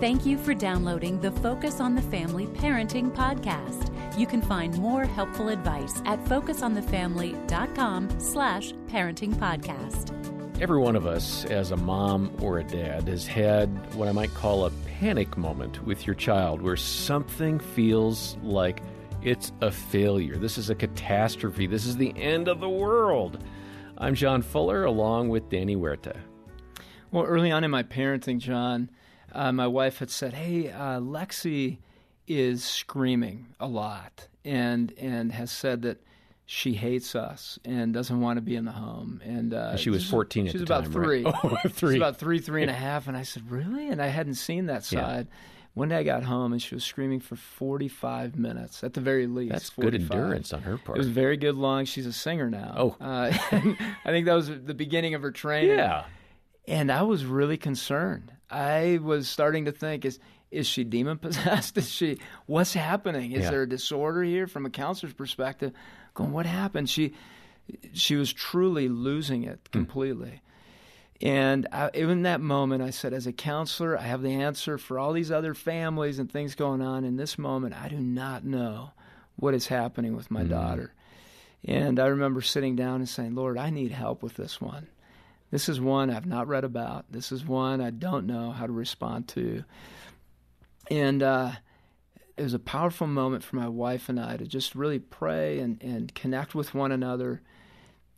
[0.00, 3.88] Thank you for downloading the Focus on the Family Parenting Podcast.
[4.18, 10.10] You can find more helpful advice at focusonthefamily.com slash parenting podcast.
[10.60, 14.34] Every one of us, as a mom or a dad, has had what I might
[14.34, 14.70] call a
[15.00, 18.82] panic moment with your child where something feels like
[19.22, 20.36] it's a failure.
[20.36, 21.66] This is a catastrophe.
[21.68, 23.42] This is the end of the world.
[23.98, 26.16] I'm John Fuller along with Danny Huerta.
[27.12, 28.90] Well, early on in my parenting, John,
[29.34, 31.78] uh, my wife had said, "Hey, uh, Lexi
[32.28, 35.98] is screaming a lot, and and has said that
[36.46, 40.08] she hates us and doesn't want to be in the home." And uh, she was
[40.08, 41.24] 14 She was about time, three.
[41.24, 41.34] right?
[41.44, 41.70] Oh, three.
[41.76, 43.08] She was about three, three and a half.
[43.08, 45.26] And I said, "Really?" And I hadn't seen that side.
[45.30, 45.36] Yeah.
[45.74, 49.26] One day I got home and she was screaming for 45 minutes at the very
[49.26, 49.52] least.
[49.52, 50.98] That's good endurance on her part.
[50.98, 51.86] It was very good long.
[51.86, 52.74] She's a singer now.
[52.76, 52.96] Oh.
[53.00, 55.78] Uh, I think that was the beginning of her training.
[55.78, 56.04] yeah.
[56.68, 58.32] And I was really concerned.
[58.52, 60.18] I was starting to think is
[60.50, 61.78] is she demon possessed?
[61.78, 63.32] Is she what's happening?
[63.32, 63.50] Is Yeah.
[63.52, 65.72] there a disorder here from a counselor's perspective?
[66.12, 66.90] Going, what happened?
[66.90, 67.14] She
[67.94, 69.78] she was truly losing it Hmm.
[69.78, 70.42] completely.
[71.22, 74.98] And I, in that moment, I said, as a counselor, I have the answer for
[74.98, 77.04] all these other families and things going on.
[77.04, 78.90] In this moment, I do not know
[79.36, 80.92] what is happening with my daughter.
[81.64, 84.88] And I remember sitting down and saying, Lord, I need help with this one.
[85.52, 87.04] This is one I've not read about.
[87.12, 89.62] This is one I don't know how to respond to.
[90.90, 91.52] And uh,
[92.38, 95.80] it was a powerful moment for my wife and I to just really pray and,
[95.82, 97.42] and connect with one another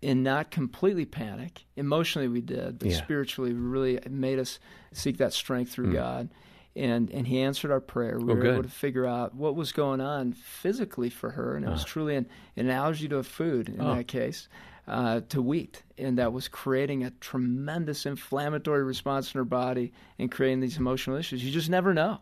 [0.00, 1.64] and not completely panic.
[1.76, 2.96] Emotionally, we did, but Yeah.
[2.98, 4.60] spiritually, really it made us
[4.92, 6.28] seek that strength through God.
[6.76, 8.18] And, and he answered our prayer.
[8.18, 8.52] We Oh, were good.
[8.54, 12.16] able to figure out what was going on physically for her, and it was truly
[12.16, 13.94] an, an allergy to a food in Oh.
[13.94, 14.48] that case,
[14.88, 20.32] uh, to wheat, and that was creating a tremendous inflammatory response in her body and
[20.32, 21.44] creating these emotional issues.
[21.44, 22.18] You just never know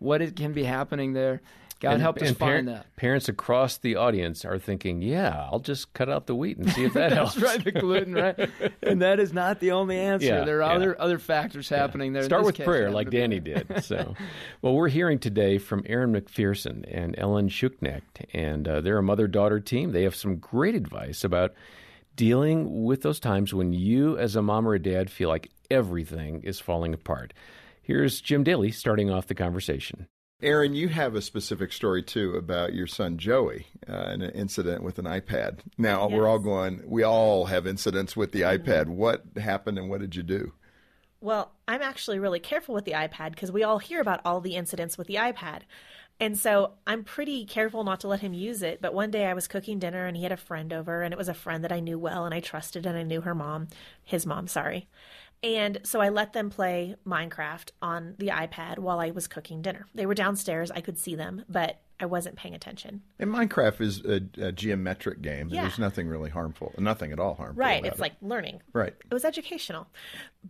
[0.00, 1.40] what it can be happening there.
[1.84, 2.86] God And- helped us find that.
[2.96, 6.84] Parents across the audience are thinking, "Yeah, I'll just cut out the wheat and see
[6.84, 8.50] if that helps." Right, the gluten, right?
[8.82, 10.26] And that is not the only answer.
[10.26, 10.76] Yeah, there are yeah.
[10.76, 12.22] other other factors happening there.
[12.24, 13.66] Start with case, prayer, like Danny did.
[13.84, 14.14] So,
[14.62, 19.60] well, we're hearing today from Erin MacPherson and Ellen Schuknecht, and uh, they're a mother-daughter
[19.60, 19.92] team.
[19.92, 21.54] They have some great advice about
[22.16, 26.42] dealing with those times when you, as a mom or a dad, feel like everything
[26.42, 27.32] is falling apart.
[27.82, 30.06] Here's Jim Daly starting off the conversation.
[30.42, 34.82] Erin, you have a specific story too about your son Joey uh, and an incident
[34.82, 35.60] with an iPad.
[35.78, 36.82] Now we're all going.
[36.84, 38.88] We all have incidents with the iPad.
[38.88, 40.52] What happened and what did you do?
[41.20, 44.56] Well, I'm actually really careful with the iPad because we all hear about all the
[44.56, 45.62] incidents with the iPad.
[46.20, 48.80] And so I'm pretty careful not to let him use it.
[48.80, 51.18] But one day I was cooking dinner and he had a friend over, and it
[51.18, 53.68] was a friend that I knew well and I trusted, and I knew her mom,
[54.02, 54.88] his mom, sorry.
[55.42, 59.86] And so I let them play Minecraft on the iPad while I was cooking dinner.
[59.94, 63.02] They were downstairs, I could see them, but I wasn't paying attention.
[63.18, 65.48] And Minecraft is a, a geometric game.
[65.50, 65.62] Yeah.
[65.62, 67.60] There's nothing really harmful, nothing at all harmful.
[67.60, 67.84] Right.
[67.84, 68.00] It's it.
[68.00, 68.62] like learning.
[68.72, 68.94] right.
[68.98, 69.86] It was educational.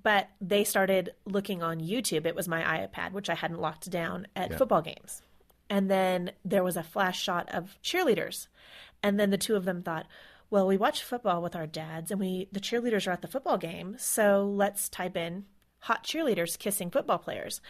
[0.03, 2.25] But they started looking on YouTube.
[2.25, 5.23] It was my iPad, which I hadn't locked down at football games.
[5.71, 8.49] And then there was a flash shot of cheerleaders.
[9.03, 10.07] And then the two of them thought,
[10.51, 13.59] well, we watch football with our dads and we the cheerleaders are at the football
[13.59, 15.47] game, so let's type in
[15.81, 17.61] hot cheerleaders kissing football players.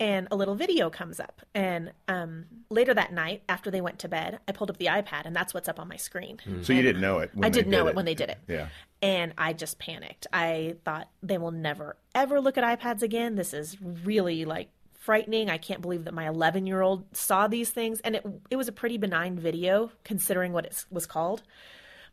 [0.00, 1.42] And a little video comes up.
[1.54, 5.26] And um, later that night, after they went to bed, I pulled up the iPad,
[5.26, 6.38] and that's what's up on my screen.
[6.62, 7.30] So you didn't know it.
[7.34, 8.38] When I didn't know did it when they did it.
[8.48, 8.68] Yeah.
[9.02, 10.26] And I just panicked.
[10.32, 13.36] I thought they will never, ever look at iPads again.
[13.36, 14.70] This is really like
[15.02, 15.50] frightening.
[15.50, 18.00] I can't believe that my 11 year old saw these things.
[18.00, 21.42] And it, it was a pretty benign video considering what it was called,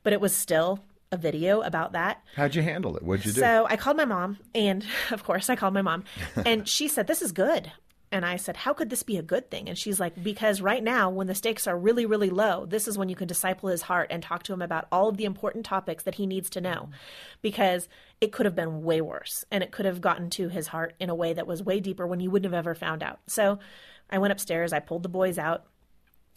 [0.03, 0.79] but it was still
[1.11, 2.23] a video about that.
[2.35, 3.03] How'd you handle it?
[3.03, 3.41] What'd you do?
[3.41, 6.03] So I called my mom, and of course, I called my mom,
[6.45, 7.72] and she said, This is good.
[8.12, 9.70] And I said, How could this be a good thing?
[9.70, 12.97] And she's like, Because right now, when the stakes are really, really low, this is
[12.97, 15.66] when you can disciple his heart and talk to him about all of the important
[15.66, 16.90] topics that he needs to know.
[17.42, 17.88] Because
[18.19, 21.09] it could have been way worse, and it could have gotten to his heart in
[21.09, 23.19] a way that was way deeper when you wouldn't have ever found out.
[23.28, 23.59] So
[24.10, 25.66] I went upstairs, I pulled the boys out,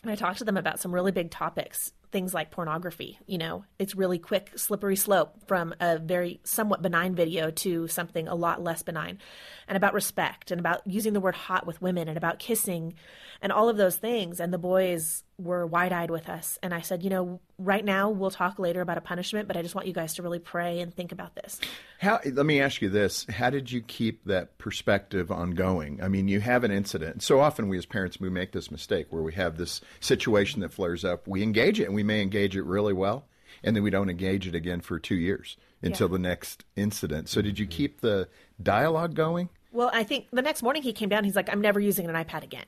[0.03, 3.19] and I talked to them about some really big topics, things like pornography.
[3.27, 8.29] You know, it's really quick, slippery slope from a very somewhat benign video to something
[8.29, 9.19] a lot less benign,
[9.67, 12.95] and about respect and about using the word hot with women and about kissing
[13.41, 14.39] and all of those things.
[14.39, 16.59] And the boys were wide eyed with us.
[16.63, 19.63] And I said, you know, right now we'll talk later about a punishment, but I
[19.63, 21.61] just want you guys to really pray and think about this.
[22.01, 22.21] How?
[22.25, 26.03] Let me ask you this: How did you keep that perspective ongoing?
[26.03, 27.23] I mean, you have an incident.
[27.23, 30.73] So often, we as parents we make this mistake where we have this situation that
[30.73, 31.29] flares up.
[31.29, 33.27] We engage it, and we may engage it really well,
[33.63, 37.29] and then we don't engage it again for two years until the next incident.
[37.29, 37.77] So, did you mm-hmm.
[37.77, 38.29] keep the
[38.63, 39.49] dialogue going?
[39.73, 42.15] Well, I think the next morning he came down, he's like, I'm never using an
[42.15, 42.67] iPad again.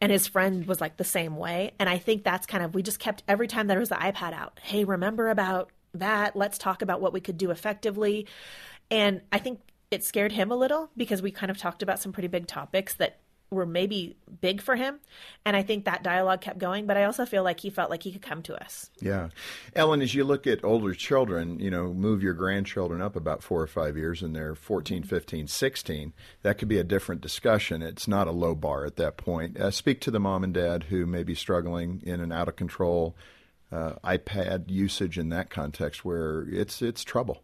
[0.00, 1.72] And his friend was like the same way.
[1.78, 4.34] And I think that's kind of, we just kept every time there was the iPad
[4.34, 6.36] out, hey, remember about that?
[6.36, 8.26] Let's talk about what we could do effectively.
[8.90, 9.60] And I think
[9.90, 12.94] it scared him a little because we kind of talked about some pretty big topics
[12.94, 13.20] that
[13.54, 15.00] were maybe big for him.
[15.44, 18.02] And I think that dialogue kept going, but I also feel like he felt like
[18.02, 18.90] he could come to us.
[19.00, 19.28] Yeah.
[19.74, 23.62] Ellen, as you look at older children, you know, move your grandchildren up about four
[23.62, 26.12] or five years and they're 14, 15, 16,
[26.42, 27.82] that could be a different discussion.
[27.82, 29.58] It's not a low bar at that point.
[29.58, 32.56] Uh, speak to the mom and dad who may be struggling in an out of
[32.56, 33.16] control
[33.72, 37.42] uh, iPad usage in that context where it's, it's trouble.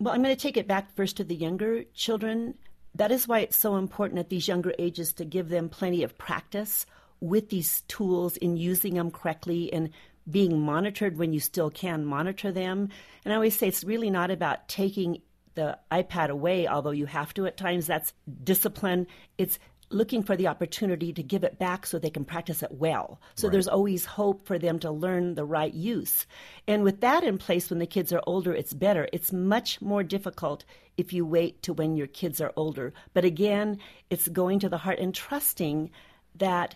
[0.00, 2.54] Well, I'm going to take it back first to the younger children
[2.94, 6.18] that is why it's so important at these younger ages to give them plenty of
[6.18, 6.86] practice
[7.20, 9.90] with these tools in using them correctly and
[10.30, 12.88] being monitored when you still can monitor them.
[13.24, 15.22] And I always say it's really not about taking
[15.54, 17.86] the iPad away, although you have to at times.
[17.86, 18.12] That's
[18.44, 19.06] discipline.
[19.38, 19.58] It's
[19.90, 23.20] looking for the opportunity to give it back so they can practice it well.
[23.34, 23.52] So right.
[23.52, 26.26] there's always hope for them to learn the right use.
[26.66, 29.08] And with that in place, when the kids are older, it's better.
[29.12, 30.64] It's much more difficult
[30.96, 32.92] if you wait to when your kids are older.
[33.14, 33.78] But again,
[34.10, 35.90] it's going to the heart and trusting
[36.36, 36.74] that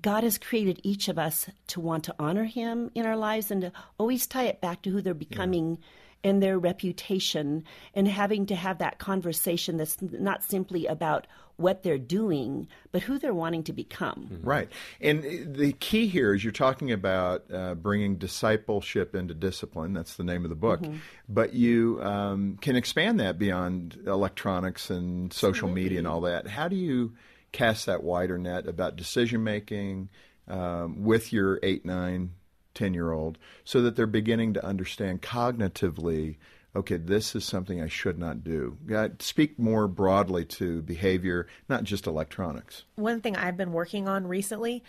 [0.00, 3.62] God has created each of us to want to honor Him in our lives and
[3.62, 5.76] to always tie it back to who they're becoming.
[5.80, 5.86] Yeah
[6.24, 7.64] and their reputation
[7.94, 11.26] and having to have that conversation that's not simply about
[11.56, 14.28] what they're doing, but who they're wanting to become.
[14.32, 14.48] Mm-hmm.
[14.48, 14.68] Right.
[15.00, 19.92] And the key here is you're talking about uh, bringing discipleship into discipline.
[19.92, 20.80] That's the name of the book.
[20.80, 20.96] Mm-hmm.
[21.28, 25.82] But you um, can expand that beyond electronics and social Absolutely.
[25.82, 26.48] media and all that.
[26.48, 27.14] How do you
[27.52, 30.08] cast that wider net about decision making
[30.48, 32.32] um, with your eight, nine,
[32.74, 36.36] 10 year old so that they're beginning to understand cognitively
[36.74, 38.78] okay, this is something I should not do.
[39.20, 42.84] speak more broadly to behavior, not just electronics.
[42.96, 44.82] One thing I've been working on recently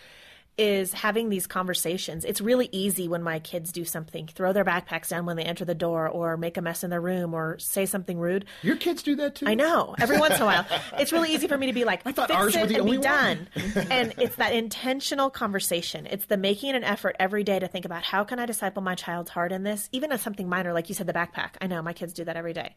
[0.56, 2.24] is having these conversations.
[2.24, 5.64] It's really easy when my kids do something, throw their backpacks down when they enter
[5.64, 8.44] the door, or make a mess in their room, or say something rude.
[8.62, 9.46] Your kids do that too.
[9.48, 9.94] I know.
[9.98, 10.66] Every once in a while,
[10.98, 12.74] it's really easy for me to be like, I thought fix ours it were the
[12.74, 13.48] and only be done.
[13.90, 16.06] and it's that intentional conversation.
[16.06, 18.94] It's the making an effort every day to think about how can I disciple my
[18.94, 21.50] child's heart in this, even as something minor, like you said, the backpack.
[21.60, 22.74] I know my kids do that every day.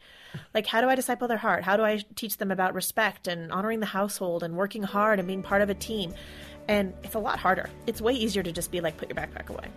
[0.54, 1.64] Like, how do I disciple their heart?
[1.64, 5.28] How do I teach them about respect and honoring the household and working hard and
[5.28, 6.14] being part of a team?
[6.68, 7.70] And it's a lot harder.
[7.86, 9.68] It's way easier to just be like, put your backpack away.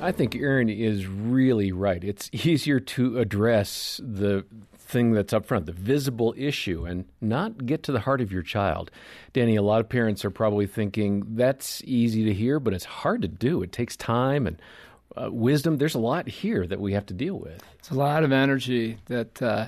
[0.00, 2.02] I think Erin is really right.
[2.04, 4.44] It's easier to address the
[4.76, 8.42] thing that's up front, the visible issue, and not get to the heart of your
[8.42, 8.90] child.
[9.32, 13.22] Danny, a lot of parents are probably thinking that's easy to hear, but it's hard
[13.22, 13.62] to do.
[13.62, 14.60] It takes time and
[15.16, 15.76] uh, wisdom.
[15.76, 17.62] There's a lot here that we have to deal with.
[17.78, 19.66] It's a lot of energy that uh,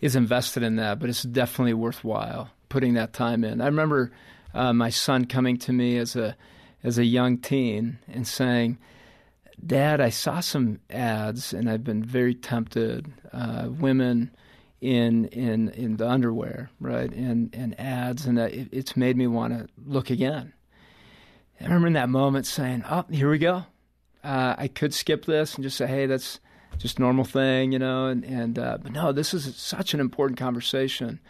[0.00, 3.60] is invested in that, but it's definitely worthwhile putting that time in.
[3.60, 4.12] I remember
[4.54, 6.36] uh, my son coming to me as a
[6.82, 8.78] as a young teen and saying,
[9.64, 13.12] "Dad, I saw some ads and I've been very tempted.
[13.32, 14.30] Uh, women
[14.80, 17.12] in in in the underwear, right?
[17.12, 20.52] And and ads, and it, it's made me want to look again."
[21.60, 23.64] I remember in that moment saying, "Oh, here we go.
[24.24, 26.40] Uh, I could skip this and just say, hey, that's."
[26.78, 30.38] just normal thing, you know, and and uh, but no, this is such an important
[30.38, 31.20] conversation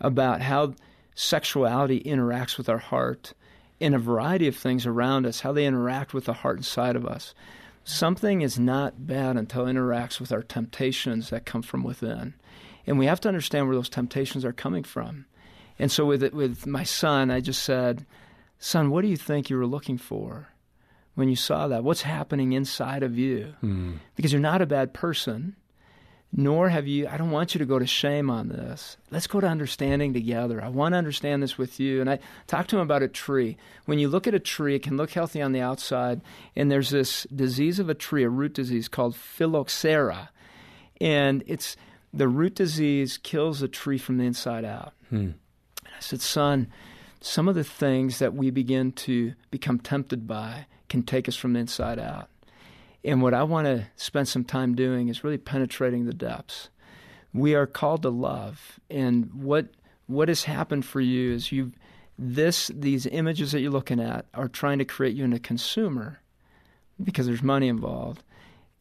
[0.00, 0.74] about how
[1.14, 3.34] sexuality interacts with our heart
[3.80, 7.06] in a variety of things around us, how they interact with the heart inside of
[7.06, 7.34] us.
[7.84, 12.34] Something is not bad until it interacts with our temptations that come from within.
[12.86, 15.26] And we have to understand where those temptations are coming from.
[15.78, 18.06] And so with it, with my son, I just said,
[18.58, 20.48] "Son, what do you think you were looking for
[21.14, 21.82] when you saw that?
[21.82, 23.54] What's happening inside of you?
[23.62, 23.98] Mm.
[24.14, 25.56] Because you're not a bad person
[26.34, 28.96] nor have you, I don't want you to go to shame on this.
[29.10, 30.62] Let's go to understanding together.
[30.62, 32.00] I want to understand this with you.
[32.00, 33.58] And I talked to him about a tree.
[33.84, 36.22] When you look at a tree, it can look healthy on the outside,
[36.56, 40.30] and there's this disease of a tree, a root disease called phylloxera.
[41.00, 41.76] And it's
[42.14, 44.94] the root disease kills a tree from the inside out.
[45.10, 45.16] Hmm.
[45.16, 46.68] And I said, son,
[47.20, 51.52] some of the things that we begin to become tempted by can take us from
[51.52, 52.28] the inside out.
[53.04, 56.70] And what I want to spend some time doing is really penetrating the depths.
[57.34, 59.68] We are called to love, and what
[60.06, 61.72] what has happened for you is you
[62.18, 66.20] this these images that you're looking at are trying to create you into a consumer
[67.02, 68.22] because there's money involved.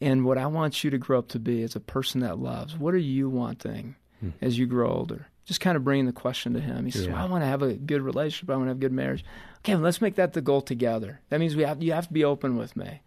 [0.01, 2.77] And what I want you to grow up to be is a person that loves.
[2.77, 4.29] What are you wanting hmm.
[4.41, 5.27] as you grow older?
[5.45, 6.85] Just kind of bringing the question to him.
[6.85, 7.13] He says, yeah.
[7.13, 8.49] well, "I want to have a good relationship.
[8.49, 9.23] I want to have a good marriage."
[9.59, 11.21] Okay, well, let's make that the goal together.
[11.29, 13.01] That means we have you have to be open with me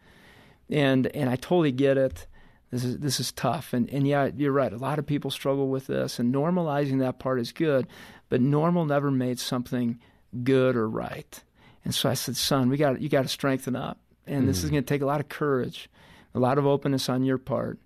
[0.70, 2.26] and and I totally get it
[2.74, 3.72] this is this is tough.
[3.72, 4.72] And and yeah, you're right.
[4.72, 7.86] A lot of people struggle with this, and normalizing that part is good,
[8.28, 10.00] but normal never made something
[10.42, 11.40] good or right.
[11.84, 14.46] And so I said, son, we got you got to strengthen up, and mm.
[14.46, 14.72] this is mm.
[14.72, 15.88] going to take a lot of courage,
[16.34, 17.78] a lot of openness on your part.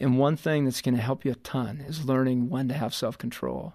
[0.00, 2.92] And one thing that's going to help you a ton is learning when to have
[2.92, 3.74] self control.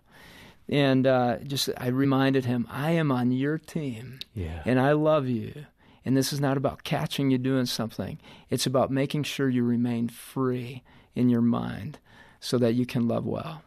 [0.68, 4.64] And uh, just I reminded him, I am on your team, yeah.
[4.66, 5.66] and I love you.
[6.08, 8.18] And this is not about catching you doing something.
[8.50, 10.82] It's about making sure you remain free
[11.16, 12.00] in your mind
[12.40, 13.62] so that you can love well.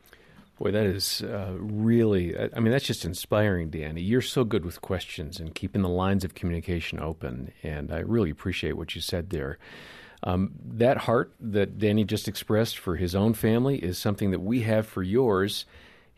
[0.58, 4.00] Boy, that is uh, really, I mean, that's just inspiring, Danny.
[4.00, 7.52] You're so good with questions and keeping the lines of communication open.
[7.62, 9.58] And I really appreciate what you said there.
[10.22, 14.62] Um, that heart that Danny just expressed for his own family is something that we
[14.62, 15.66] have for yours.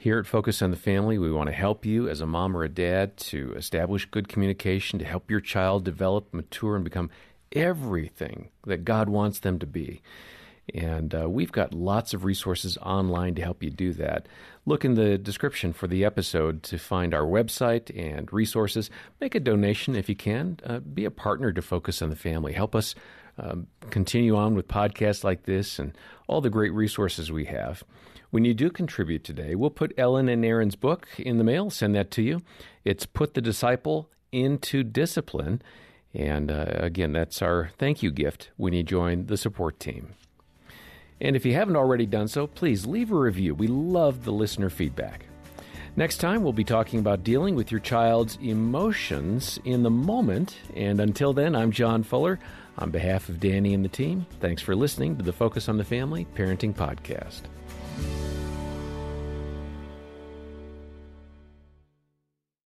[0.03, 2.65] Here at Focus on the Family, we want to help you as a mom or
[2.65, 7.09] a dad to establish good communication, to help your child develop, mature, and become
[7.53, 10.03] everything that God wants them to be.
[10.75, 14.27] And uh, we've got lots of resources online to help you do that.
[14.67, 18.91] Look in the description for the episode to find our website and resources.
[19.21, 20.59] Make a donation if you can.
[20.67, 22.55] Uh, be a partner to Focus on the Family.
[22.55, 22.97] Help us
[23.39, 27.85] um, continue on with podcasts like this and all the great resources we have.
[28.33, 31.95] When you do contribute today, we'll put Ellen and Erin's book in the mail, send
[31.95, 32.41] that to you.
[32.83, 35.61] It's Put the Disciple into Discipline.
[36.15, 40.15] And uh, again, that's our thank you gift when you join the support team.
[41.21, 43.55] And if you haven't already done so, please leave a review.
[43.55, 45.27] We love the listener feedback.
[45.95, 50.57] Next time, we'll be talking about dealing with your child's emotions in the moment.
[50.75, 52.39] And until then, I'm John Fuller.
[52.79, 55.85] On behalf of Danny and the team, thanks for listening to the Focus on the
[55.85, 57.43] Family Parenting Podcast.